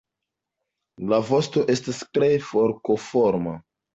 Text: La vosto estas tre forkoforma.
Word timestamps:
La 1.11 1.19
vosto 1.27 1.65
estas 1.75 2.01
tre 2.17 2.31
forkoforma. 2.47 3.57